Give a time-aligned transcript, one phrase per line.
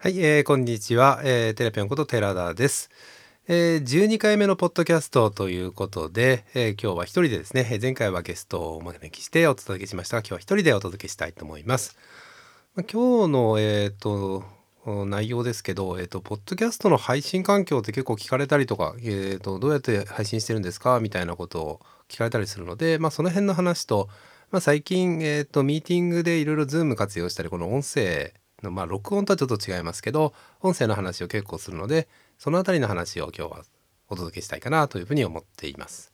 [0.00, 2.88] はい、えー、こんにちは、えー、テレピョンこと寺田です。
[3.48, 11.98] えー、12回目のポッドキャストということで、えー、今日は一人でですね、前回はゲストをお招きしてお届けしましたが、今日は一人でお届けしたいと思います。
[12.76, 12.92] 今日
[13.32, 14.44] の、えーと、
[15.04, 21.00] 内容ですけど、えーと、ポッドキャストの配信環境って結構聞かれたりとか、えーと、どうやって配信してるんですか？
[21.00, 24.08] みたいなことを聞かれたりするので、まあ、その辺の話と、
[24.52, 33.62] まあ、最近、えー、とミーティングでいろいろ Zoom 活用したりこの音声まあ録音とはちょっと違いますけど音声の話を結構するのでその辺りの話を今日は
[34.08, 36.12] お届けしたいかなというふうに思っています。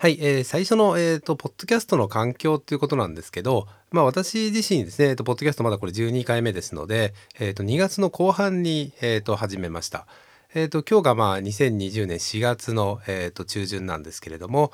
[0.00, 10.06] はい、えー、最初の、えーと、ポッドキャストの環境っていうことなんですけど、まあ、私自身ですね、えーと、ポッドキャストまだこれ12回目ですので、えーと、2月の後半に、えー、と始めました。
[10.54, 14.72] えー、と今日がまあ2020年4月の、えー、と中旬なんですけれども、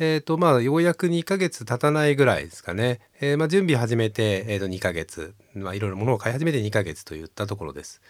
[0.00, 8.00] えーとまあ、ようやく2ヶ月経たないぐらいですかね、えーまあ、準備始めて、えー、と2ヶ月、まあ、いろいろものを買い始めて2ヶ月といったところです。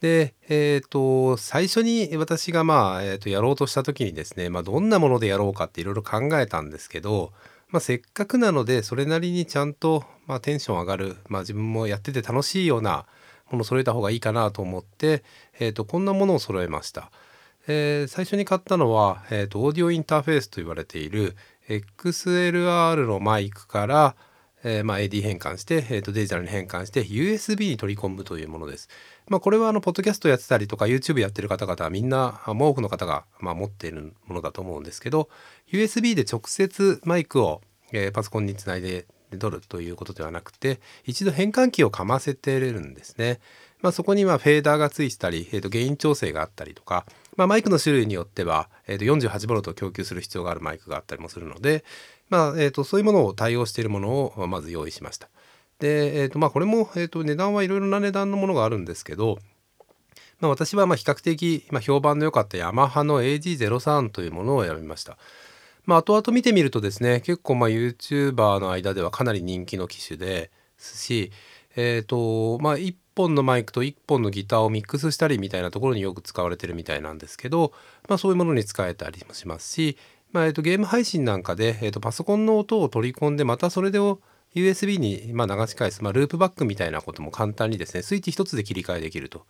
[0.00, 7.32] で、えーと、最初に私が、まあえーと、やろうとした時にですね、まあ、どんなものでやろうかっていろいろ考えたんですけど、
[7.68, 13.06] まあ、せっかくなのでそれなりにちゃんと、まあ、テンション上がる、まあ、自分もやってて楽しいような
[13.52, 15.22] ものを揃えた方がいいかなと思って、
[15.60, 17.12] えーとこんなものを揃えました。
[17.66, 21.34] えー、最初に買ったのは、えーと、オーディオインターフェースと言われている
[21.68, 24.16] XLR のマイクから、
[24.64, 28.88] えーまあ、AD 変換して、えーと、デジタルに変換して USB に取り込むというものです。
[29.28, 35.30] まあ、これはあのポッドキャストやってたりとか YouTube やってる方々はみんなもう多くの方が、まあ、持っているものだと思うんですけど
[35.70, 39.06] USB で直接マイクを、えー、パソコンにつないで
[39.38, 43.40] 取るということではなくて一度変換器をかませてれるんですね。
[43.84, 51.84] まあ、そこにはフェーダーがついてたり、えー、とゲイン調整があったりとかまあ、マイクの種類によっては、えー、と 48V を供給する必要があるマイクがあったりもするので、
[52.28, 55.28] まあえ、とそういうものを対応しているものをまず用意しました。
[55.80, 59.38] で、えーとまあ、これも、えー、と値段はいろいろな値段のものがあるんですけど、
[60.40, 65.18] まあ、私はま比較的、ま、評判の良かったヤマハの AG03 というものを選びました。
[65.84, 71.30] まあ、後々見てみるとですね結構まあ YouTuber の間ではかなり人気の機種ですし、
[71.76, 77.72] えーとまあ、1本のマイクと1本のギターをミックスしたりみたいなところによく使われてるみたいなんですけど、
[78.08, 79.96] まあ、そういうものに使えたりもしますし、
[80.32, 84.20] まあ、えーとゲーム配信なんかで、えー、とパソコンの音を取り込んでまたそれを
[84.54, 89.46] USB にま流し返す、まあ、ループバックみたいなことも簡単にですねスイッチ1つで切り替えできると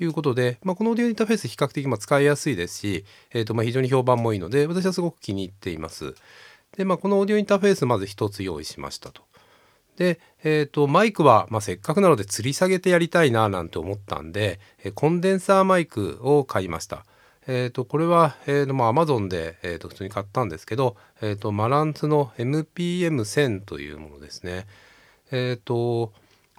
[0.00, 6.14] いうことで、まあ、このオーディオインターフェース比較的ま使いやすいですし、えー、とま非常に評判もいいので私はすごく気に入っています。
[6.76, 9.22] で、まあ、このオーディオインターフェースまず1つ用意しましたと。
[9.96, 17.04] で、えーと、マイクは、まあ、せっかくなので吊り下げてやりたいななんて思ったんで、えコンデンサーマイクを買いました。
[17.46, 24.66] えーと、これは、えーとまあ、Amazon で、えーと、普通に買ったんですけど、えーと、マランツの MPM1000 というものですね。
[25.30, 26.12] えっ、ー、と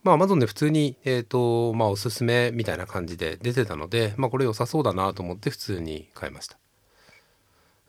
[0.03, 6.57] まあ Amazon で普通に、えーとまあ、おすすめみたいな感じで出てたので、まあ、これ良さそうだなと思って普通に買いました。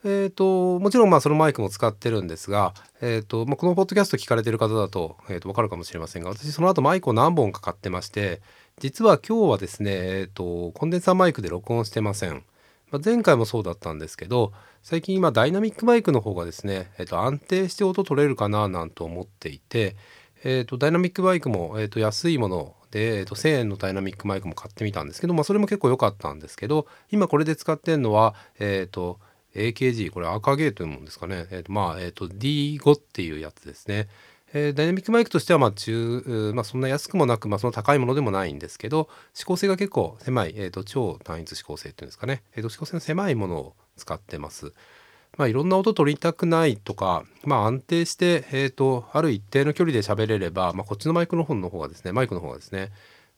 [0.05, 8.41] えーと、もちろんまあそのマイクも使ってるんですが、えーとまあ、このポッドキャスト聞かれてる方だと,、えー、と分かるかもしれませんが私その後マイクを何本か買ってまして
[8.79, 12.45] 実は今日はですね、えーと、コンデンサーマイクで録音してません。
[12.91, 14.53] まあ、前回もそうだったんですけど
[14.83, 19.97] 最近今ダイナミックマイクの方がですね、えー、と安定して音取れるかななんて思っていて、
[20.45, 29.19] えー、とダイナミックマイクも、えー、と安いもので、えー、と1000円のダイナミックマイクも買ってみたんですけど、まあ、それも結構良かったんですけど今これで使ってるのは、えー、と
[29.57, 34.09] AKG これ赤ゲーというものですかね、えーとまあえーと、D5 っていうやつですね、
[34.53, 44.73] えー、ダイナミックマイクとしてはまあ中、まあ、そんな安くもなく、まあ、その高いものでもないんですけど指向性が結構狭い、えーと、超単一指向性っていうんですかね、えーと、指向性の狭いものを使ってます。
[45.37, 52.91] まあ、いろんな音取りたくないとか、まあ、安定して、えーと、ある一定の距離で喋れれば、まあ、こっちのマイクの方の方がですねマイクの方がですね、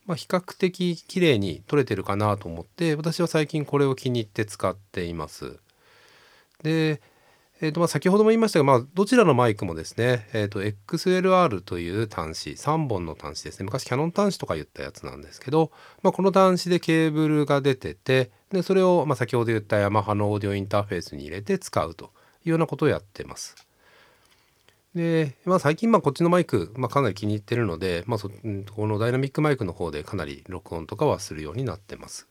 [0.06, 5.58] まあ、比較的綺麗に撮れてるかなと思って私は最近これを気に入って使っています。
[6.62, 7.00] で、
[7.60, 15.72] えーとまあ、先ほども言いましたが、まあ、どちらのマイクもですね、えーと、XLR という端子3本の端子ですね昔キャノン端子とか言ったやつなんですけど、
[16.02, 22.12] まあ、この端子でケーブルが出ててでそれを、まあ、先ほど言ったヤマハのオーディオインターフェースに入れて使うと
[22.44, 23.56] いうようなことをやってます。
[24.94, 28.34] で、まあ、最近まあこっちのマイク、まあ、かなり気に入ってるので、まあ、そこ
[28.86, 32.28] のダイナミックマイクの方でかなり録音とかはするようになってます。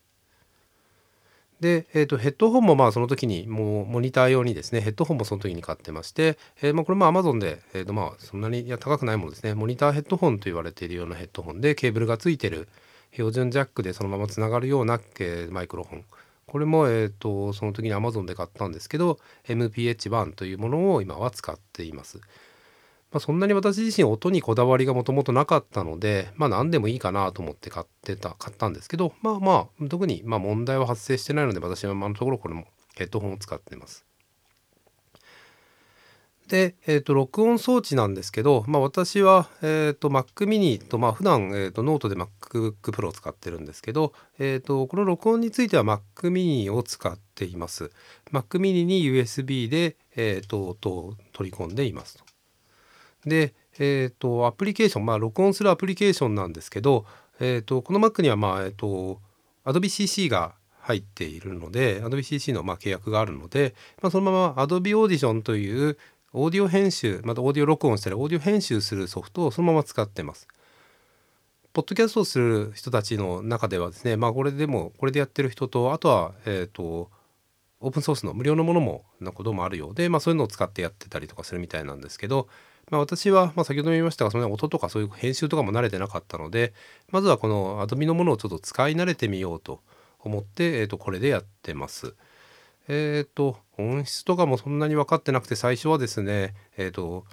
[1.59, 12.68] で、えーと、ヘッドホンもまあその時にもうモニター用にですねヘッドホンもその時に買ってまして、えー、まあ、これも Amazon で、えーとまあ、そんなにいや高くないものですねモニターヘッドホンと言われているようなヘッドホンでケーブルがついてる
[13.12, 16.06] 標準ジャックでそのままつながるような、えー、マイクロフォン
[16.45, 22.21] これも、えーと、その時に Amazon で買ったんですけど MPH1 というものを今は使っています。
[23.12, 32.65] まあ、そんなに私自身音にこだわりがもともとなかったので、まあ、何でもいいかなと思って買ってた買ったんですけどまあまあ特にま問題は発生してないので私は今のところこれも
[32.95, 34.06] ヘッドホンを使ってます。
[36.48, 46.00] で、えーと、録音装置なんですけど、まあ、私は、えーと、Mac mini と、まあ、普段、えーと、ノートで MacBook Pro を使ってるんですけど、えー、とこの録音については Mac
[46.31, 47.92] mini を使っています。
[48.31, 52.26] Mac mini に USB で、えー、と音を取り込んでいますと。
[53.27, 57.06] で、えー、とアプリケーション、まあ、録音するアプリケーションなんですけど、
[57.39, 59.21] えー、とこの Mac には、まあえー、と
[59.65, 65.97] Adobe CC が入っているので Adobe CC のまあ契約があるので、まあ、そのまま Adobe Audition という
[66.33, 70.47] オーディオ編集またオーディオ録音したりオーディオ編集するソフトをそのまま使ってます。
[71.74, 77.12] ポッドキャストをする人たちの中ではですねまあこれでもこれでやってる人とあとはえっ、ー、と
[77.79, 82.47] オープンソースの無料のものもなこともあるようで、まあ、そういうのを使ってやってたりとかするみたいなんですけど、
[82.89, 86.74] まあ、私は、ま、先ほども言いましたがその音とかそういう編集とかも慣れてなかったので
[87.12, 89.81] まずはこの Adobe のものをちょっと使い慣れてみようと
[90.19, 92.16] 思って、えー、とこれでやってます。
[92.88, 97.25] えっ、ー、と音質とかもそんなに分かってなくて最初はですねえっ、ー、と、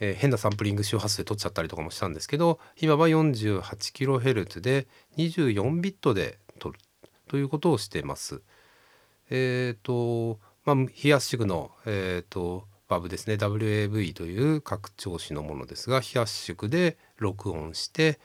[0.00, 6.78] えー、変なサンプリング周波数で撮っちゃったりとかもしたんですけど今は 48kHz で24ビットで撮る
[7.28, 8.42] ということをしてます。
[9.30, 12.64] えっ、とまあヒアッシグのえっ、と
[13.00, 18.18] ブですね WAV という拡張子のものですが非圧縮で録音して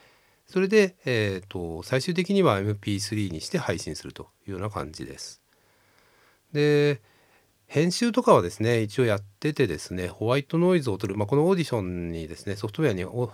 [0.46, 5.42] それで、えーと最終的には MP3 にして配信するというような感じです。
[6.52, 7.00] で
[7.68, 13.30] 編集とかはですね一応やっててですねホワイトノイズを取る、まあ、このオーディションにですねソフトウェアにお、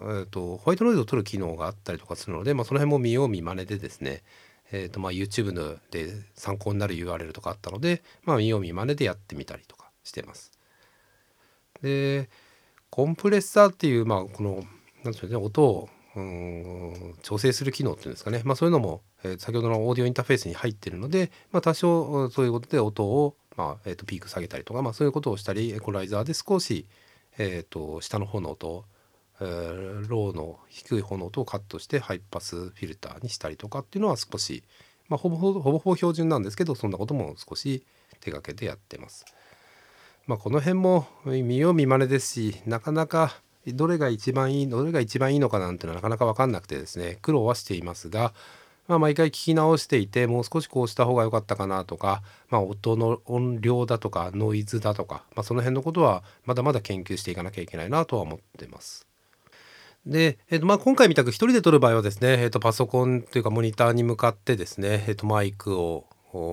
[0.00, 4.24] えーと、ホワイトノイズを取る機能があったりとかするので、まあ、その辺も見よう見まねでですね、
[4.72, 10.52] えーとまあ、YouTube で参考になる URL とかあったので、まあ、見よう見まねでやってみたりとかしてます。
[11.82, 12.28] で
[12.90, 14.64] コンプレッサーっていう、まあ、この
[15.02, 26.86] なんでしょうね音をうん調整する機能っていうんですかね、まあ、そういうのも、えー、先ほどのオーディオインターフェースに入ってるので、まあ、多少そういうことで音を、まあえー、とピーク下げたりとか、まあ、そういうことをしたりエコライザーで少し、
[27.38, 28.84] えー、と下の方の音、
[29.40, 34.62] ローの低い方の音をカットしてハイパスフィルターにしたりとかっていうのは少し、
[35.08, 37.84] まあ、ほぼほぼ標準なんですけどそんなことも少し
[38.20, 39.24] 手がけてやってます。
[40.26, 48.32] まあ、この辺も見よう見まねですしなかなかどれが一番いいどれが一番いいのかなんてのはなかなか分かんなくてですね苦労はしていますが、
[48.88, 59.06] まあ、毎回聞き直していてもう少しこうした方が良かったかなとか、まあ、音の音量だとかノイズだとか、まあ、その辺のことはまだまだ研究していかなきゃいけないなとは思ってます。
[60.06, 66.06] で、えーとまあ、今回みたく一人で撮る場合はですね、えー、とパソコンというかモニターに向かってですね、えー、とマイクを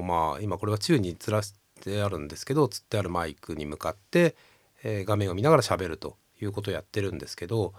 [0.03, 4.35] まあ今これは宙につらしてあるんですけどつってあるマイクに向かって、
[4.83, 7.73] えー、画面を見ながら喋るということをやってるんですけど、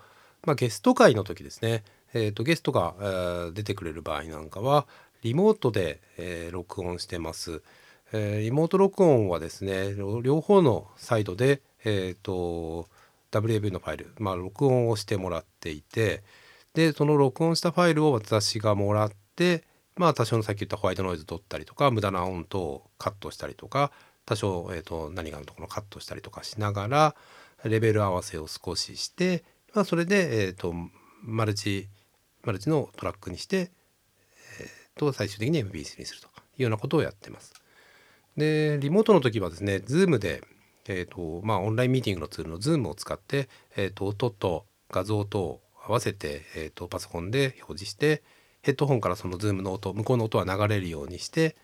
[0.45, 4.87] まあ、ゲスト会の時ですね、えーと、ゲストが、えー、出てくれる場合なんかは
[5.23, 7.63] リモートで、えー、録音してます、
[8.13, 12.89] えー、リモート録音はですね両方のサイドで、えーと、
[13.33, 16.23] WAV のファイル、まあ、録音をしてもらっていて
[16.75, 19.65] でその録音したファイルを私がもらって
[19.97, 23.93] まあ多少のさっき言ったホワイトノイズ取ったりとか無駄な音等をカットしたりとか
[24.27, 27.15] 多少、えーと、何かのところカットしたりとかしながら
[27.65, 29.43] レベル合わせを少しして、
[29.75, 30.73] まあ、それで、えーと、
[31.23, 31.89] マルチ
[32.45, 33.57] マルチのトラックにして、
[34.61, 37.53] えー、と最終的に MP3 にするというようなことをやってます。
[38.37, 40.43] でリモートの時はですね Zoom で、
[40.87, 48.23] えーとまあ、オンラインミーティングのツールの Zoom を使って、えーと、音と画像と合わせて、えーと、パソコンで表示して
[48.63, 51.57] ヘッドホンからその Zoom の音向こうの音は流れるようにして、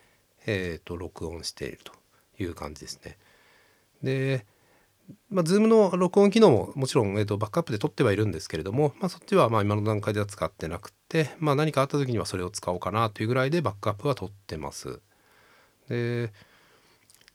[0.47, 1.93] えー、と録音していると
[2.43, 3.19] いう感じですね。
[4.03, 4.47] で
[5.31, 15.01] まあ、Zoom の録音機能ももちろん、えー、とバックアップで取ってはいるんですけれども、まあ、そっちはまあ今の段階では使ってなくて、まあ、何かあった時にはそれを使おうかなというぐらいでバックアップは取ってます。
[15.89, 16.33] で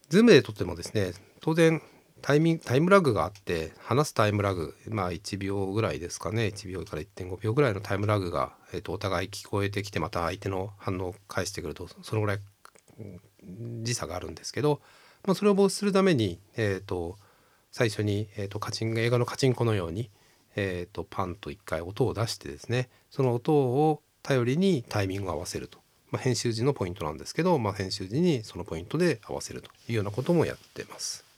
[0.10, 1.82] Zoom で撮ってもですね当然
[2.22, 12.40] タイミンタイムラグがあって話すタイムラグまあ1秒ぐらいですかね1秒から1.5秒ぐらいのタイムラグが、えー、とお互い聞こえてきてまた相手の反応を返してくるとそのぐらい
[13.84, 14.82] 時差があるんですけど、
[15.26, 17.18] まあ、それを防止するために、えーと
[17.72, 20.10] 最初に、えーと、カチン映画のカチンコのように、
[20.56, 25.80] えーと、パンと一回音を出してですねその音を頼りにタイミングを合わせると、
[26.12, 31.31] まあ、編集時のポイントなんですけど、まあ、編集時にそのポイントで合わせるというようなこともやってます。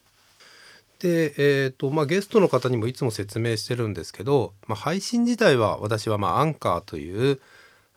[1.04, 7.42] で、えーとまあ、ゲストの方にもいつも説明してるんですけど、まあ、配信自体は私はまあアンカーという、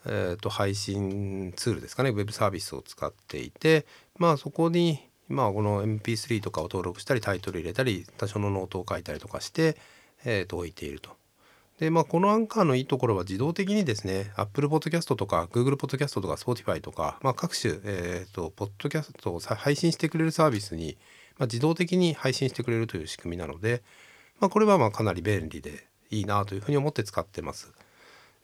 [0.07, 3.87] えー、と配信ツールですかねウェブサービスを使っていて、
[4.19, 9.77] まあ、そこにまあこの MP3 とかを登録したりタイトル入れたり多少のノートを書いたりとかして、
[10.25, 11.11] えー、と置いていると。
[11.79, 20.97] でまあ、このアンカーのいいところは自動的にですね Apple Podcast とか Google Podcast とか Spotify とか、まあ、各種、えーと、ポッドキャストを配信してくれるサービスに、
[21.39, 23.83] まあ、自動的に配信してくれるという仕組みなので、
[24.41, 27.73] まあ、これはまかなり便利でいいなというふうに思って使ってます。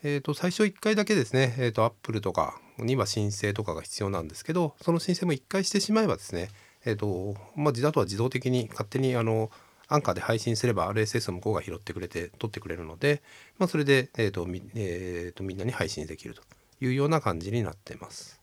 [0.04, 6.49] えー、と最初1回だけですね、えー、と Apple とかには申請とかが必要なんですけどその申請も1回してしまえばですね、
[6.84, 9.50] えーとまあ、あとは自動的に勝手にあの
[9.87, 13.22] アンカーで配信すれば RSS を向こうが拾ってくれて取ってくれるので、
[13.58, 16.42] まあ、それで、えーとみえーと、みんなに配信できると
[16.80, 18.41] いうような感じになってます。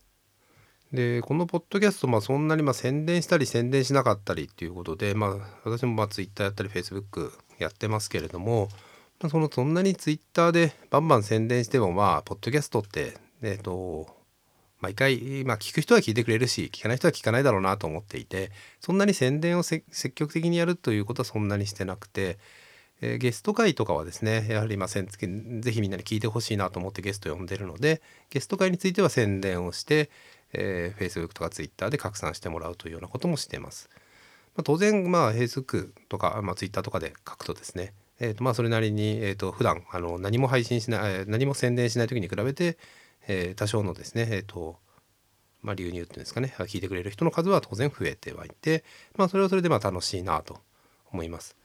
[0.93, 8.69] でこのポッドキャスト、まあ、そんなにまあ宣伝したり宣伝しなかったりっていうことで、まあ、私もまあ Twitter やったり Facebook やってますけれども、
[9.19, 14.07] まあ、そのそんなに Twitter でバンバン宣伝してもまあポッドキャストってえっ、と
[14.79, 19.83] 毎回、まあ、聞く人は聞いてくれるし聞かない人は聞かないだろうなと思っていてそんなに宣伝を積
[20.15, 22.39] 極的にやるということはそんなにしてなくて、
[23.01, 25.05] えー、ゲスト会とかはですねやはりまあぜ
[25.71, 30.09] ひみんなに聞いてほしいなと思ってゲスト呼んでるのでゲスト会については宣伝をして、
[30.53, 33.89] えー、Facebook とか Twitter で拡散してもらうというようなこともしてます。
[34.55, 42.77] まあ、当然まあ Facebook とか、まあ、Twitter とかで書くとですねえーとまあ、それなりに、えーと、普段あの何も配信しない何も宣伝しない時に比べて、
[43.27, 44.77] えー、多少のですね、えーと
[45.61, 48.83] まあ、流入っていうんですかね聞いてくれる人の数は当然増えてはいて、
[49.15, 50.57] まあ、それはそれでまあ楽しいなと
[51.11, 51.55] 思います。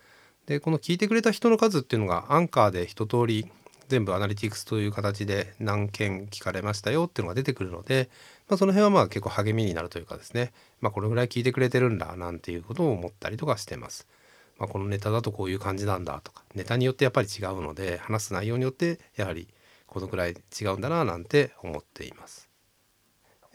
[0.47, 3.51] でこの聞いてくれた人の数っていうのがアンカーで一通り
[3.89, 8.11] 全部アナリティクスという形で何件聞かれましたよっていうのが出てくるので、
[8.49, 14.07] まあ、その辺はまあ結構励みになるというかですね、まあ、これぐらい聞いてくれてるんだなんていうことを思ったりとかしてます。
[14.59, 19.49] まあ、このネタだとこういう感じなんだとかネタによってやっぱり違うので話す内容によってやはり
[19.87, 22.49] このくらい違うんだななんて思っています。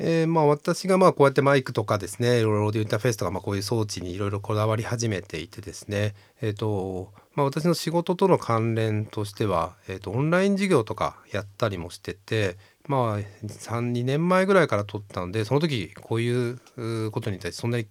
[0.01, 12.57] えー、まあ私がまあこうやってマイクとかですねいろいろオーディオインターフェースとかまあこういう装置にいろいろこだわり始めていてですねえっ、とまあ私の仕事との関連としては、えー、とオンライン授業とかやったりもしてて
[12.89, 17.87] まあ32年前ぐらいから撮ったんでその時こういうことに対してそんなに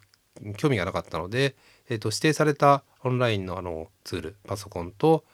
[0.56, 1.54] 興味がなかったので、
[1.88, 5.24] えー、と指定されたオンラインのあのツールパソコンと,、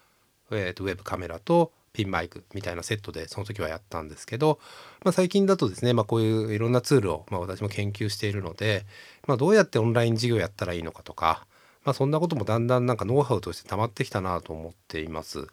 [0.50, 4.58] えー、とウェブカメラとピンマイクみたいなセットでその時はやったんですけど、
[5.02, 8.84] まあ、最近だとですね、まあ、こういういろんなツールを、まあ、私も研究しているので、
[9.26, 11.46] まあ、どうやってオンライン授業やったらいいのかとか、
[11.84, 15.46] まあ、そんなこともだんだんなんかノウハウとして溜まってきたなと思っています。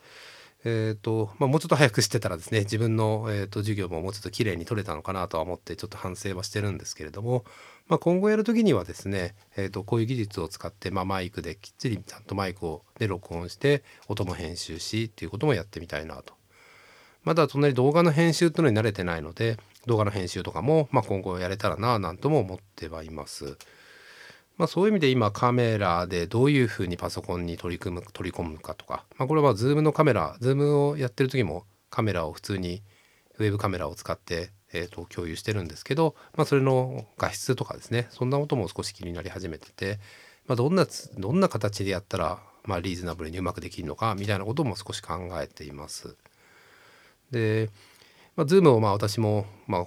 [0.64, 7.46] えーとまあ、もうちょっと早く知ってたらですね自分の、えーと、授業ももうちょっと綺麗に取れたのかなとは思ってちょっと反省はしてるんですけれども、
[7.88, 16.36] まあ、今後やる時にはですね、えーと、こういう技術を使って、まあ、マイクできっちりちゃんとマイクをで録音して音も編集しっていうこともやってみたいなと
[17.24, 23.58] まだ隣動画の編集というのに慣れてないので動画の編集とかも、まあ、今後やれたらななんとも思ってはいます。
[24.58, 32.84] まあ、そういう意味で今カメラでどういうふうにパソコンに取り組む取り込むかとか、まあ、これは Zoom のカメラ Zoom をやってる時もカメラを普通に
[33.40, 40.00] ウェブカメラを使って、えー、と共有してるんですけど、まあ、それの画質とかですねそんなことも少し気になり始めてて、
[40.48, 40.86] まあ、どんな
[41.18, 46.16] どんな形でやったら、まあ、リーズナブルにうまくできるのかみたいなことも少し考えています。
[47.32, 47.70] で、
[48.36, 49.86] まあ、Zoom をまあ私もまあ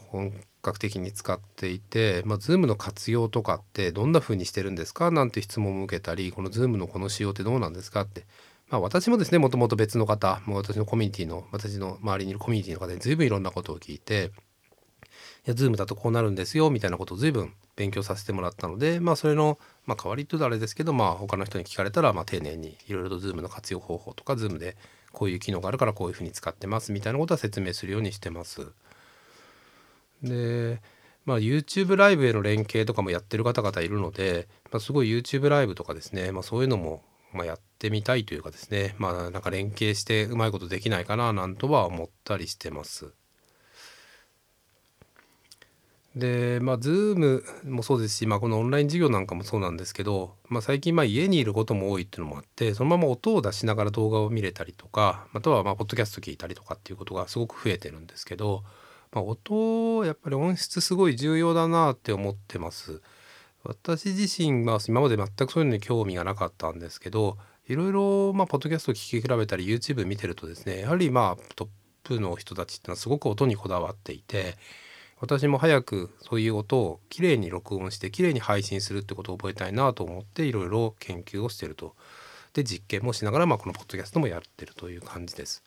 [0.64, 5.10] 本格的に使っていて、まあ、Zoom の活用とかってどんな風にしてるんですか？
[5.10, 8.00] なんて質問を受けたりこの Zoom のこの仕様ってどうなんですか？
[8.00, 8.24] って、
[8.70, 14.30] まあ、私もですねもともと別の方もう私のコミュニティの私の周りにいるコミュニティの方に随分いろんなことを聞いて
[15.46, 24.78] いや Zoom だとこうなるんですよみたいなことを随分勉強させてもらったので、まあ、それの、まあ、代わりって言うとあれですけど、まあ、他の人に聞かれたら、まあ、丁寧にいろいろと Zoom の活用方法とか Zoom で
[25.12, 28.72] こういう機能があるからこういうふうに使ってますみたいなことは説明するようにしてます。
[30.24, 30.80] で
[31.24, 37.02] まあ YouTube ライブへの連携とかもやってる方々いるので、まあ、すごい YouTube ライブとかですね、まあ、そういうのも
[37.32, 43.12] まやってみたいというかですねまあなんか連携してうまいことできないかななんとは思ったりしてます。
[46.16, 58.62] でまあ Zoom もそうですし、まあ、このオンライン授業なんかもそうなんですけど、まあ、最近まあ家にいることも多いっていうのもあってそのまま音を出しながら動画を見れたりとかまたはまあポッドキャスト聞いたりとかっていうことがすごく増えてるんですけど、
[59.14, 63.00] まあ、音やっぱり音質すごい重要だなって思ってます。
[63.62, 71.68] 私自身は今まで全くそういうのに興味がなかったんですけどいろいろまあポッドキャストを聞き比べたり YouTube 見てるとですねやはりまあトッ
[72.02, 74.56] プの人たちっていうのはすごく音にこだわっていて。
[75.20, 81.94] 私も早くそういう音をきれいに録音してきれいに配信するってことを覚えたいなと思っていろいろ研究をしてると。
[82.52, 85.63] で実験もしながら、まあ、このポッドキャストもやってるという感じです。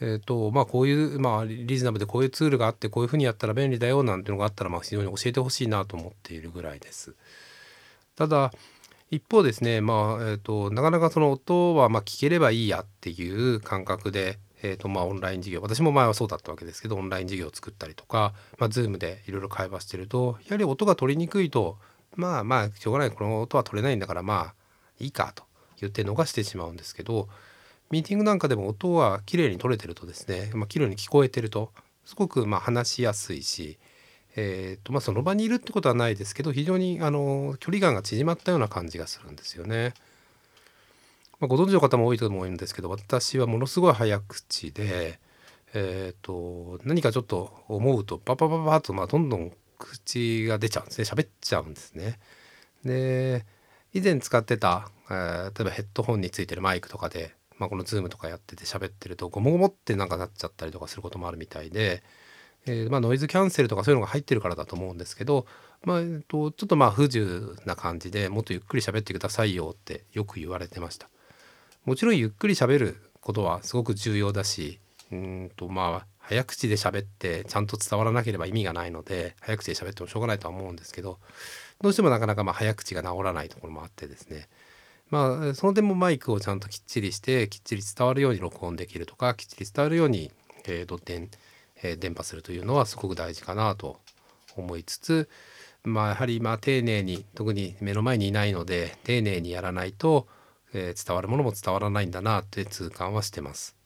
[0.00, 7.14] えーとまあ、こういう、まあ、リーズナブルでこういうツールがあってこういうふうにやったら便利だよなんていうのがあったら、まあ、非常に教えてほしいなと思っているぐらいです。
[8.14, 8.52] ただ
[9.10, 21.78] 一方ですね、まあえーと、なかなかその音はま聞ければいいやっていう感覚で、えーとまあ、オンライン授業私も前はそうだったわけですけどオンライン授業を作ったりとか、まあ、Zoom でいろいろ会話してるとやはり音が取りにくいと
[22.16, 24.54] まあまあしょうがないこの音は取れないんだからまあ
[25.00, 25.44] いいかと
[25.80, 27.28] 言って逃してしまうんですけど
[27.90, 31.72] ミーティングなんかでも音はきれいに取れてるとですね、まあ、綺麗に聞こえてると
[32.04, 33.78] すごくま話しやすいし、
[34.36, 39.94] えーとまあ、その場にいるってことはないですけど非常にあの距離感が縮まったような感じがするんですよね。
[41.40, 45.20] まあ、ご存知の方も多いと思うんですけど私はものすごい早口で、
[45.72, 52.18] えーと、何かちょっと思うとパパパパッとまどんどん口が出ちゃうんですね喋っちゃうんですね。
[52.84, 53.46] で
[53.94, 62.02] 以前使ってた、えー、例えばヘッドホンについてるマイクとかでまあ、この Zoom とかやってて喋ってるとゴモゴモってなんかなっちゃったりとかすることもあるみたいで、
[62.66, 65.46] えー、まあ、ノイズキャンセルとかそういうのが入ってるからだと思うんですけど、
[65.84, 71.08] まあえー、とちょっとまあ不自由な感じでもっとゆっくり喋ってくださいよってよく言われてました。
[71.84, 74.78] もちろんゆっくり喋ることはすごく重要だし
[75.10, 81.18] うんとまあ早口で喋ってちゃんと伝わらなければ意味がないので早口で喋ってもしょうがないとは思うんですけど
[81.80, 84.48] どうしてもなかなかまあ早口が治らないところもあってですね
[85.10, 90.30] まあその点もマイクをちゃんときっちりしてきっちり伝わるように録音できるとかきっちり伝わるように、
[90.66, 91.30] えー、ド電、
[91.82, 93.98] えー、電波するというのはすごく大事かなと
[94.56, 95.28] 思いつつ
[95.84, 100.26] まあやはりまあ丁寧に特に目の前にいないので丁寧にやらないと、
[100.72, 103.78] えー、伝わるものも伝わらないんだなって痛感はしてます。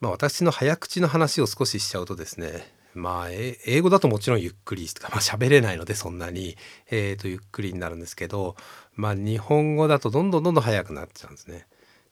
[0.00, 6.56] まあ、私の早口の話を少ししちゃうとですねまあ英語だともちろんゆっくりとかまあ喋れないのでそんなに、
[6.90, 8.56] えー、とゆっくりになるんですけど
[8.94, 11.66] まあ日本語だとどんどんどんどん速くなっちゃうんですね。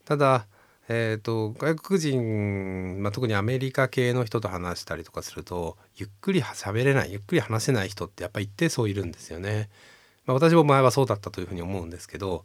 [0.04, 0.46] ただ
[0.92, 9.70] えーと、外国人、まあ、特にアメリカ系の人と話したりとかするとゆっくり喋れないゆっくり話せない人ってやっぱ一定数いるんですよね。
[10.26, 12.44] まあ、私も前はそうだったというふうに思うんですけど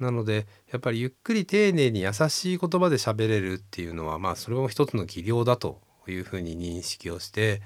[0.00, 7.60] なのでやっぱりゆっくり丁寧に優しい言葉で喋れるっていうのはまあそれも一つの技量だというふうに認識をして、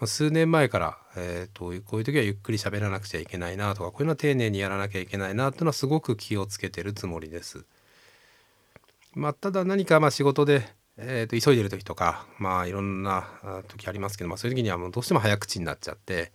[0.00, 7.64] まあ、数年前から、えーと、こういう時はゆっくり喋らなくちゃいけないなとかこういうのは丁寧にやらなきゃいけないなというのはすごく気をつけてるつもりです。
[9.14, 13.26] まあ、ただ何かまあ仕事で、えー、と急いでる時とかまあいろんな
[13.68, 16.32] 時ありますけど、まあ、そういう時にはもうどうしても早口になっちゃって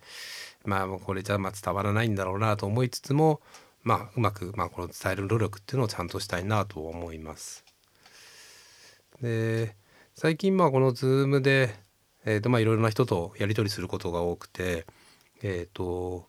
[0.64, 3.40] まあこれじゃまあ伝わらないんだろうなと思いつつも
[3.82, 7.64] まあうまくまあこの伝える努力っていうのをちゃんとしたいなと思います。
[9.22, 9.74] で
[10.18, 11.74] 最近まあこの Zoom で、
[12.24, 14.86] えーとまあ、いろいろな人とやり取りすることが多くて
[15.42, 16.26] えっ、ー、と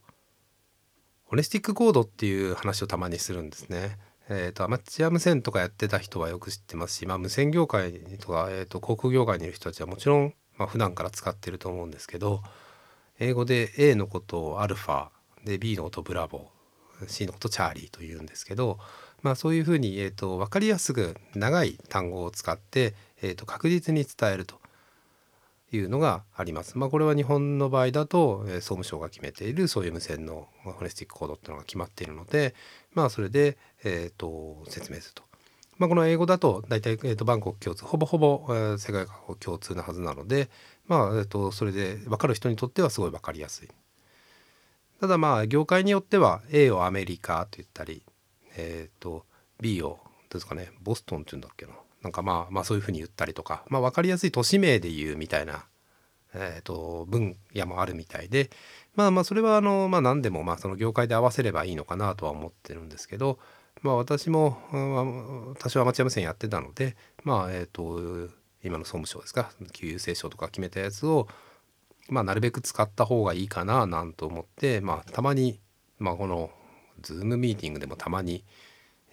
[1.23, 3.97] ホネスティックコードっていう話をたまにするんですね。
[4.27, 12.41] えーと、アマチュア無線とかやってた人はよく知ってますし、まあ、無線業界とか、えーと、航空業界にいる人たちはもちろん、まあ、普段から使ってると思うんですけど
[13.19, 15.07] 英語で A のことをアルファ
[15.45, 18.79] で B のことブラボー C のことチャーリーというんですけど、
[19.21, 24.55] まあ、そういうふうに、えーと、分かりやすく長い単語を使って、えーと、確実に伝えると
[25.71, 26.77] いうのがあります。
[26.77, 32.55] まあ、これは日本の場合だと、えー、総務省が決めているそういう無線のホネスティックコードっていうのが決まっているので、
[32.93, 35.23] まあ、それで、えーと、説明すると。
[35.77, 39.05] まあ、この英語だと大体、えーと、バンコク共通ほぼほぼ、えー、世界
[39.39, 40.49] 共通なはずなので、
[40.87, 43.69] まあえーと、それで分かる人にとってはすごい分かりやすい。
[44.99, 48.01] ただまあ業界によっては A をアメリカと言ったり
[48.55, 49.25] えっ、ー、と
[49.61, 49.99] B を
[50.29, 55.65] ですかねボストンっていうんだっけななんかまあまあそういうふうに言ったりとか、まあ、分かりやすい都市名で言うみたいな、
[56.33, 58.49] えーと、分野もあるみたいで
[58.95, 63.39] まあまあそれはあの、まあ、何でもまあその業界で合わせればいいのかなとは思ってるんですけど、
[63.81, 68.29] まあ、私も、まあ、多少アマチュア無線やってたのでまあえっ、と
[68.63, 71.27] 今の総務省ですか給油聖書とか決めたやつを、
[72.09, 75.59] まあ、なるべく使った方がいいかななんて思って、まあ、たまに、
[75.99, 76.51] まあ、この
[77.01, 78.43] ズームミーティングでもたまに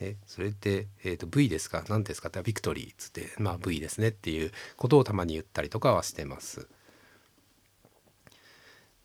[0.01, 1.85] えそれって、えーと、V ですか？
[1.89, 2.29] 何ですか？
[2.29, 6.69] ってビクトリーっつってまあ V ですねっていうことをたまに言ったりとかはしてます。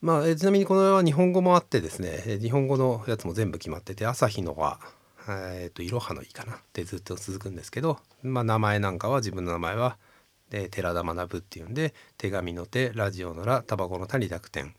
[0.02, 4.80] まあ、えちなみにこのは日本語もあってですね日本語のやつも全部決まってて朝日のは
[5.28, 6.54] えーと、いろはのいいかな？
[6.56, 9.98] ってずっと続くんですけど、まあ、名前なんかは自分の名前は、
[10.50, 14.74] で寺田学っていうんで手紙の手ラジオのらタバコの谷濁点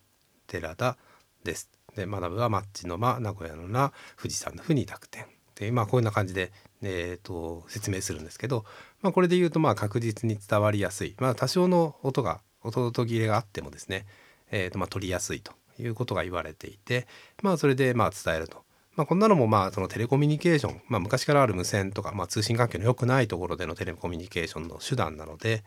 [0.49, 0.97] 寺田
[1.45, 1.71] です。
[1.95, 5.27] で学ぶはマッチの間名古屋の名富士山のふに濁点
[5.61, 8.65] でまあこういうような感じで、えーと、説明するんですけど、
[9.03, 14.07] まあ、これで言うとまあ確実に伝わりやすい、まあ、多少の音が音途切れがあってもですね、
[14.51, 17.07] えーとまあ、取りやすいということが言われていて、
[17.43, 18.65] まあ、それでまあ伝えると。
[18.97, 25.63] まあ、こんなのもまあそのテレコミュニケーション、まあ、昔からある無線とか、まあ、通信環境の良くないところでのテレコミュニケーションの手段なので、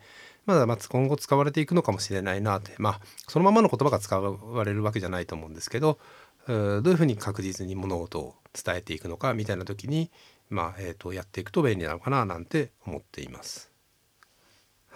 [0.46, 5.98] まだま今後使われていくのかもしれないなってまあそのままの言葉が使われるわけじゃないと思うんですけど
[6.46, 10.10] どういうふうに確実に物事を伝えていくのかみたいな時に、
[10.50, 13.70] まあえー、とやっていくと便利なのかななんて思っています。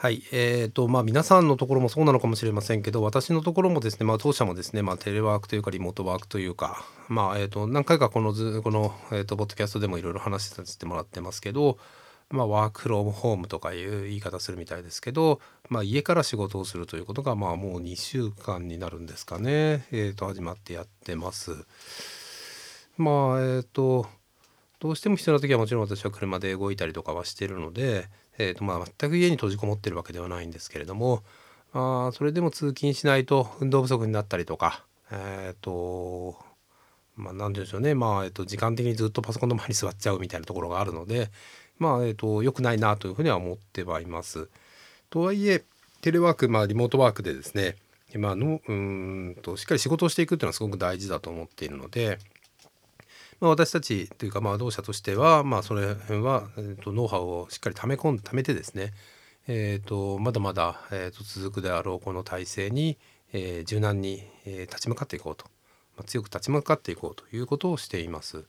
[0.01, 11.79] はい、えーとまあ、皆さんのところもそうなのかもしれませんけど私のところもですね、まあ、当社もですね、まあ、テレワークというかリモートワークというか、まあえー、と何回かこの図この、えーと、ポッドキャストでもいろいろ話させてもらってますけど、
[12.31, 21.67] まあ、ワークロームホームとかいう言い方するみたいですけど、まあ、家から仕事をするということが、まあ、もう2週間になるんですかね、えー、と始まってやってます。
[22.99, 24.07] まあえっ、ー、と
[24.81, 31.23] どうしても必要な時はもちろん私は車で動いたりとかはしてるので、えーとまあ、全く家に閉じこもってるわけではないんですけれども
[31.73, 36.37] あそれでも通勤しないと運動不足になったりとかえっ、ー、と
[37.17, 41.31] まあ何でしょうねまあ、えーと、時間的にずっとパソコンの前に座っちゃうみたいなところがあるので
[41.79, 44.49] まあえっ、ー、と良くないなというふうには思ってはいます。
[45.11, 45.65] とはいえ
[46.01, 47.77] テレワークまあリモートワークでですね
[48.15, 52.19] まあのうんとしっかり仕事をしていくっていうのはすごく大事だと思っているので
[53.41, 58.93] まあ、私たちというかまあ同社としてはまあそれ辺は、えー、とノウハウをしっかり溜め込んで溜めてですね、
[59.47, 62.99] えー、とまだまだ、えー、と続くであろうこの体制に、
[63.33, 65.45] えー、柔軟に、えー、立ち向かっていこうと、
[65.97, 68.45] まあ、強く立ち向かっていこうということをしています。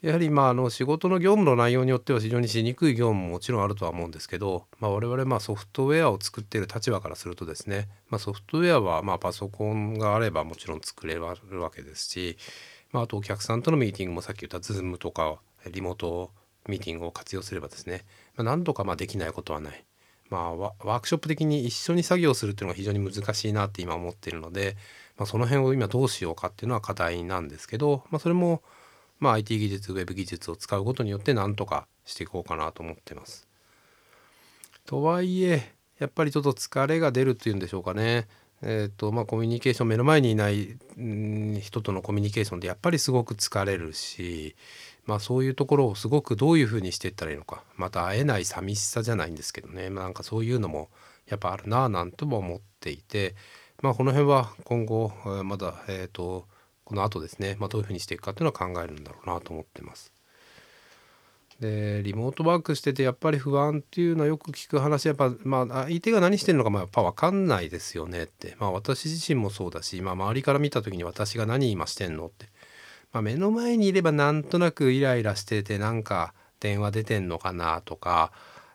[0.00, 11.36] やはりまああの仕事の業務の内容によっては非常にしにくい業務ももちろんあるとは思うんですけど、まあ、我々まあソフトウェアを作っている立場からするとですね、まあ、ソフトウェアはまあパソコンがあればもちろん作れるわ
[11.74, 12.36] けですし、
[12.92, 16.30] まあ、あとお客さんとのミーティングもさっき言った Zoom とかリモート
[16.68, 18.04] ミーティングを活用すればですね、
[18.36, 19.84] まあ、何とかまあできないことはない。
[20.30, 24.76] まあ、ワークショップ的に一緒に作業するっていうのが非常に難しいなって今思っているので、
[25.16, 28.62] まあ、その辺を今どうしようかっていうのは課題なんですけど、まあ、それも
[29.18, 33.46] まあ IT 技術ウェブ技術を使うことによって何とかしていこうかなと思ってます。
[34.86, 38.28] とはいえやっぱりちょっと疲れが出るっていうんでしょうかね。
[38.60, 40.76] えーとまあ、コミュニケーション目の前にいない
[41.60, 44.56] 人とのコミュニケーションでやっぱりすごく疲れるし、
[45.06, 50.88] まあ、そういうところをすごくどういうふうにしていったらいいのかまた会えない寂しさじゃないんですけどね、まあ、なんかそういうのも
[51.28, 53.36] やっぱあるなぁなんとも思っていて、
[53.80, 55.12] まあ、この辺は今後
[55.44, 56.46] まだ、えーと
[56.88, 60.10] この後ですね、まあ、どういうふうにしていくかっていうのは考えるんだろうなと思ってます。
[61.60, 65.06] でリモートワークしててやっぱり不安っていうのはよく聞く話。
[65.06, 68.56] やっぱまあ相手が何してるのかまやっぱ分かんないですよねって。
[68.58, 72.46] まあ私自身もそうだし、まあ、周りから見た時に私が何今してんのって、
[73.12, 78.32] まあ、目の前にいればなんとなくイライラしててなんか電話出てんのかなとか、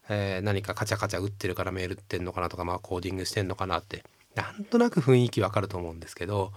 [0.08, 4.04] えー、何かカチャカチャ打ってるからメール打ってんのかなとかまあコーディングしてんのかなって。
[4.36, 6.52] なんとなく雰囲気わかると思うんですけど、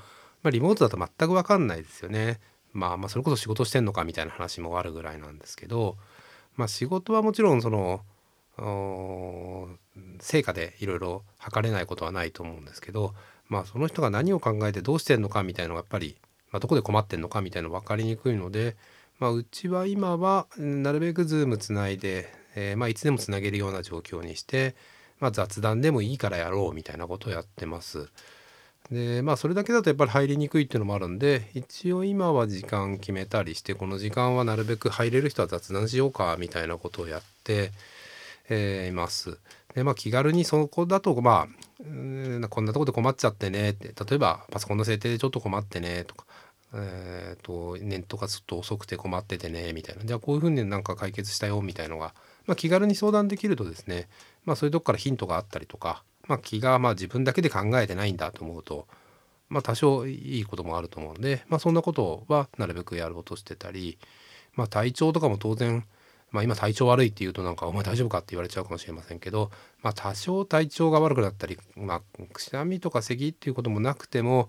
[0.47, 2.41] まあ、リモートだと全く分かんないですよね。
[2.73, 5.97] まあ、まあそれこそ仕事してんのかみたいな話もあるぐらいなんですけど
[6.57, 8.01] まあ、仕事はもちろんその
[10.19, 13.15] 成果でいろいろ測れないことはないと思うんですけど、
[13.49, 16.17] まあ、その人が何を考えてどうしてんのかみたいのがやっぱり、
[16.51, 18.77] まあ、どこで困ってんのかみたいの分かりにくいので、
[19.19, 24.75] まあ、うちは今はなるべくズームつないで、えー、まあ、いつでもつなげるような状況にして、
[25.21, 28.09] まあ、雑談でもいいからやろうみたいなことをやってます。
[28.90, 37.72] でまあそれだけだとやっぱり入りにくいっていうのもあるんで一応今は時間決めたりしてこの時間はなるべく入れる人は雑談しようかみたいなことをやって、
[38.49, 39.38] えー、います。
[39.75, 46.25] でまあ気軽にそこだとまあこんなとこで困っちゃってねって例えばパソコンの設定でちょっと困ってねとか。
[46.75, 52.12] えーと、ネットがちょっと遅くて困っててねみたいなじゃあこういうふうになんか解決したよみたいのが、
[52.46, 54.09] まあ、気軽に相談できるとですね、
[54.44, 58.87] まあ、そういうとこからヒントがあったりとかまあ、気がまあ自分だけで考えてないんだと思うと、
[59.49, 63.99] まあ、多少いいこともあると思うので、まあ、そんなことはなるべくやろうとしてたり、
[64.55, 65.85] まあ、体調とかも当然、
[66.31, 69.51] まあ、今体調悪いって言うとなんか「お前大丈夫か?」って言われちゃうかもしれませんけど、
[69.83, 74.49] まあ、多少体調が悪くなったり、まあ、くしゃみとか咳っていうこともなくても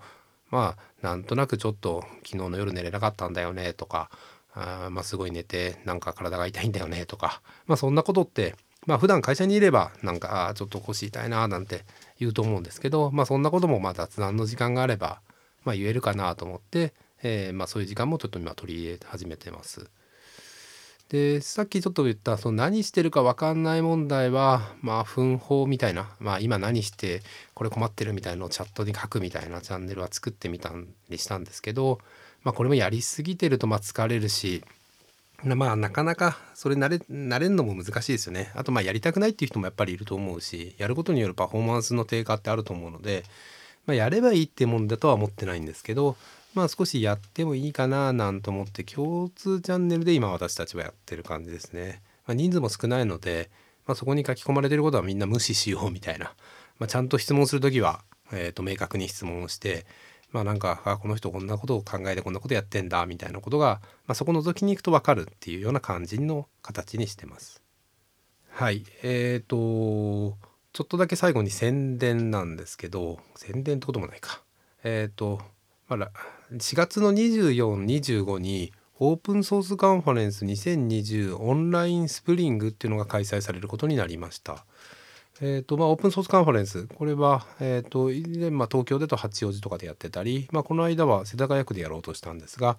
[0.50, 4.10] まあなんとなくちょっと昨日の夜寝れなかったんだよねとか
[4.54, 8.56] あまあすごい寝てなんか体が痛いんだよねとか、まあ、そんなことって
[8.88, 11.84] まあ普段会社にいればなんかあちょっと腰痛いななんて
[12.20, 15.20] 言うと思うんですけどまあそんなこともまあ雑談の時間があれば
[15.66, 19.90] まあ言えるかなと思って、えー、まあそういう時間もちょっと今取り入れ始めてます。
[21.10, 27.22] でさっきちょっと言ったその何してるか分かんない問題はまあ奮法みたいなまあ今何して
[27.54, 30.72] これ困ってるみたいのをチャットに書くみたいなチャンネルは作ってみた
[31.10, 32.00] りしたんですけど
[32.44, 34.64] まあこれもやりすぎてるとまあ疲れるし
[35.44, 38.52] まあなかなかそれ慣れ慣れるのも難しいですよね。
[38.56, 43.24] あとまあやりたくないっていう人もやっぱりいると思うしやることによるパフォーマンスの低下ってあると思うので、
[43.86, 46.16] まあ、やればいいってもんだとは思ってないんですけど
[46.56, 52.02] まあ少しやってもいいかななんと思って共通チャンネルで今私たちはやってる感じですね。
[52.26, 53.50] まあ、人数も少ないので、
[53.86, 56.34] まあ、そこに書き込まれてることはみんな無視しようみたいな、
[56.78, 58.02] まあ、ちゃんと質問する時は、
[58.34, 59.86] えー、と明確に質問をして
[60.32, 67.62] まあなんかあこの人こんなことを考えてこんなことやってんだみたいなことが、まあ、そこ覗きに行くと分かるっていうような感じの形にしてます。
[68.50, 70.38] はいえーと
[70.74, 74.44] ちょっとだけ最後に宣伝なんですけど宣伝ってこともないか。
[74.84, 75.42] えっ、ー、と
[75.88, 76.12] まだ
[76.52, 84.66] 4月の2425にオープンソースカンファレンス2020オンラインスプリングっていうのが開催されることになりました。
[85.40, 92.78] えーとまあ、オープンソースカンファレンスこれは、えーと、以前、まあ、東京でと八王子とかでやってたり、まあ、この間は世田谷区でやろうとしたんですが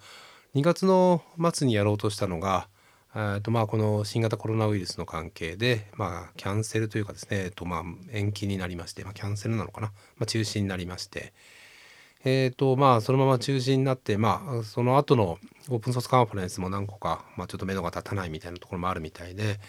[0.56, 1.22] 2月の
[1.54, 2.66] 末にやろうとしたのが、
[3.14, 11.32] えーとまあ、この新型コロナウイルスの関係で、まあ、キャンセルというかですね、えーとまあ、延期になりまして、まあ、キャンセルなのかな、まあ、中止になりまして、
[12.24, 19.60] えーとまあ、そのまま中止になって、まあ、その後のオープンソースカンファレンスも何個か、まあ、ちょっと目処が立たないみたいなところもあるみたいで。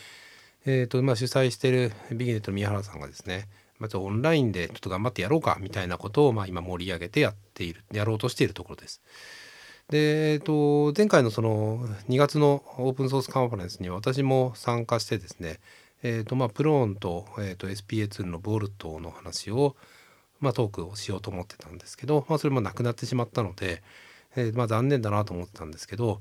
[0.72, 3.48] えーとまあ、主催してるビギネットの宮原さんがですね、
[3.80, 9.02] まずオンラインでちょっと頑張ってやろうかみたいなことを、まあ、今盛り上げてやっているやろうとしているところです。
[9.90, 15.60] で、えーと、前回のその2月のオープンソースカンファレンスに私も参加してですね、
[16.04, 19.76] えーとまあ、プローンと,、えーと SPA2 のボルトの話を、
[20.40, 23.82] まあ、トークをしようと思ってたんですけど、まあ、それもなくなってしまったので、
[24.36, 26.20] えーまあ、残念だなと思ってたんですけど、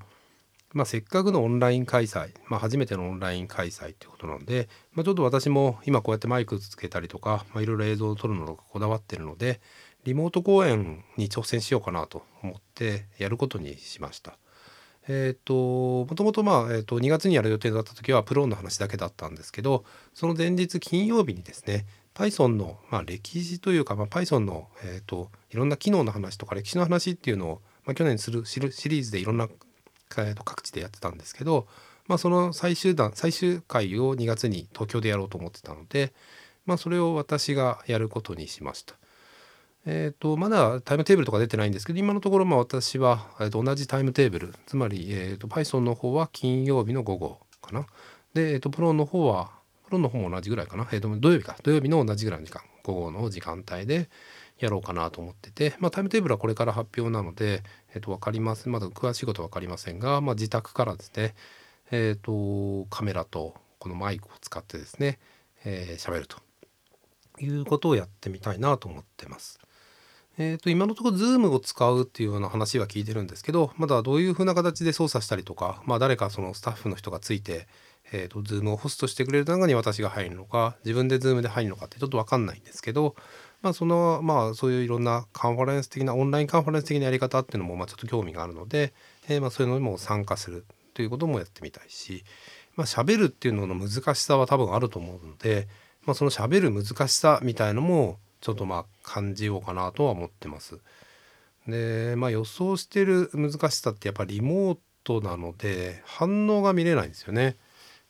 [0.74, 9.60] まあ、せっかくのオンライン開催、まあ、初めてのオンライン開催ということなので、まあ、ちょっと私も今こうやってマイクつけたりとか、まあ、いろいろ映像を撮るのがこだわってるので
[10.04, 14.38] リモート公演に挑戦しようかなと思ってやることにしました。
[15.08, 29.48] えっ、ー、ともともとまあ、えー、と2月にやる予定だった時はプロの話だけだったんですけどその前日金曜日にですね Python の、まあ、歴史というか、まあ、Python の、えーと、いろんな機能の話とか歴史の話っていうのを、まあ、去年するシリーズでいろんな
[30.08, 31.66] 各地でやってたんですけど、
[32.06, 36.12] まあ、その最終弾最終回を2月に東京でやろうと思ってたので、
[36.66, 38.94] まあ、それを私がやることにしました。
[39.86, 47.86] えーと、まだタイムテーブルとか出てないんですけど今のところま私は、えー、と同じタイムテーブルつまり、えーと、Python の方は金曜日の午後かな。
[48.34, 49.50] で、えーと、プロの方は
[49.86, 51.56] プロの方も同じぐらいかな、えー、と土曜日か。
[51.62, 52.62] 土曜日の同じぐらいの時間。
[52.88, 54.08] 午後の時間帯で
[54.58, 57.62] やろうかなと思ってて、まあ、タイムテーブルはこれから発表なので、
[57.94, 61.34] えー、と分かりますまだ詳しいことは分かりませんが、まあ、自宅からですね、
[61.90, 65.18] えー、とカメラとこのマイクを使ってですね
[65.64, 66.38] 喋、えー、ると
[67.40, 69.60] いうことをやってみたいなと思ってます。
[70.40, 77.66] えー、と今のところ Zoom を使うっていうような話は聞いてるんですけどまだどういうふうな形で操作したりとか、まあ、誰かそのスタッフの人がついて、
[78.12, 83.14] えー、と Zoom をホストしてくれる中に私が入るのか自分で Zoom で入るのかってちょっと分かんないんですけど、
[83.62, 88.92] まあ、そのまあそういういろんなカンファレンス的なオンラインカンファレンス的なやり方っていうのもまあちょっと興味があるので、
[89.28, 92.24] えー、まあそういうのにも参加するということもやってみたいし、
[92.76, 95.68] まあ、喋るっていうのの難しさは多分あると思うので、
[96.04, 100.78] まあ、その喋る難しさみたいのもちょっとまあ感じようかなとは思ってます。
[101.66, 107.56] でまあ予想してる難しさってやっぱリモートなので反応が見れないんですよね。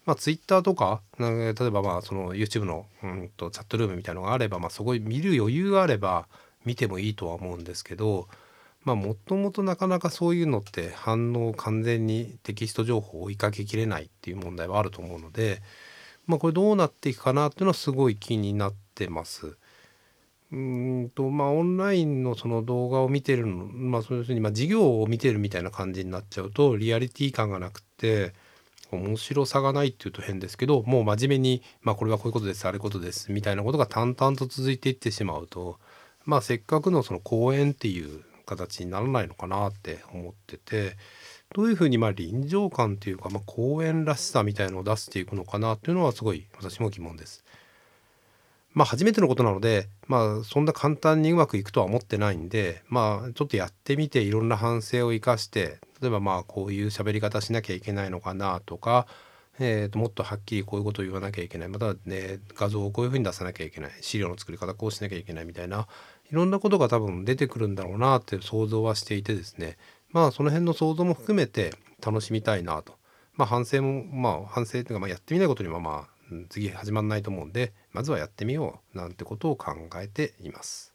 [0.08, 6.28] まあ、ツイッターとか例えばまあその YouTube のうんとチャットルームみたいのがあれば、まあ、そこに見る余裕があれば
[6.64, 8.26] 見てもいいとは思うんですけど
[8.84, 15.60] まもともとなかなかそういうのって反応を完全にテキスト情報を追いかけきれないっていう問題はあると思うので、
[16.26, 19.58] まあ、これどうなっていくかなっていうのはすごい気になってます。
[20.50, 28.32] うんとまあオンラインのその動画を見てるのまあそういうふうにまあ授業を見てるみたいな感じになっちゃうとリアリティ感がなくて
[28.96, 35.78] 面白さがないっていうと変ですけどもう真面目に、まあ、これはこういうことですあれことですみたいなことが淡々と続いていってしまうと、
[36.24, 40.96] まあ、せっかくのその講演っていう形にならないのかなって思ってて
[41.54, 47.44] どういうふうにまあ臨場感っていうか、まあ、講演らしさみたいのを出していくのかなっていうのはすごい私も疑問です。
[48.74, 59.06] まあ初めてのことなのでまあそんな簡単にうまくいくとは思ってないんでまあちょっとやってみていろんな反省を生かして例えばまあこういう喋り方しなきゃいけないのかなとか、
[59.58, 61.68] えー、ともっとはっきりこういうことを言わなきゃいけない。
[61.68, 63.90] またね画像をこういうふうに出さなきゃいけない。
[64.00, 65.88] 資料の作り方こうしなきゃいけないみたいな。
[66.30, 69.76] いろんなことが多分出てくるんだろうなって想像はしていてですね。
[70.10, 72.94] まあその辺の想像も含めて楽しみたいなと。
[73.34, 76.18] まあ反省もまあ反省っていうかまあやってみないことにはまあ
[76.50, 80.87] 次始まんないと思うんでまずはやってみようなんてことを考えています。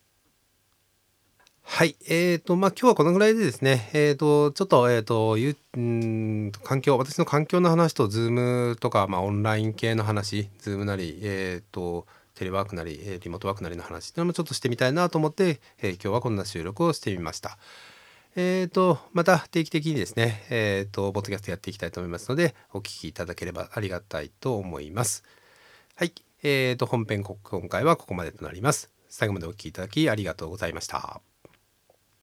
[1.66, 1.96] はい。
[2.08, 17.58] えっ、ー、と、まあ、今日はこのぐらいでですね、えっ、ー、と、ちょっと、えっ、ー、と、ゆん環境、私の環境の話と、 Zoom とか、まあ、オンライン系の話、 Zoom なり、えっ、と、テレワークなり、リモートワークなりの話っていうのもちょっとしてみたいなと思って、え今日はこんな収録をしてみました。
[18.36, 25.24] えっ、と、また定期的にですね、えっ、と、ポッドキャストやっていきたいと思いますので、お聞きいただければありがたいと思います。
[25.96, 26.14] はい。
[26.44, 27.38] えっ、と、本編今
[27.70, 28.92] 回はここまでとなります。
[29.10, 31.33] 最後までお聴きいただきありがとうございました。